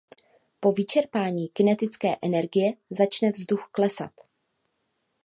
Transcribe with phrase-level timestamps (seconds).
[0.59, 4.11] Po vyčerpání kinetické energie začne vzduch klesat.